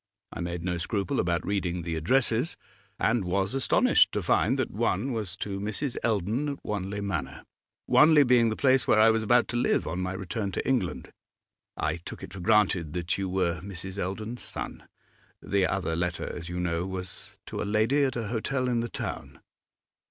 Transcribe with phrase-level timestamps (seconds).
[0.33, 2.57] I made no scruple about reading the addresses,
[2.99, 5.95] and was astonished to find that one was to Mrs.
[6.03, 7.43] Eldon, at Wanley Manor,
[7.85, 11.11] Wanley being the place where I was about to live on my return to England.
[11.77, 13.99] I took it for granted that you were Mrs.
[13.99, 14.87] Eldon's son.
[15.39, 18.89] The other letter, as you know, was to a lady at a hotel in the
[18.89, 19.39] town.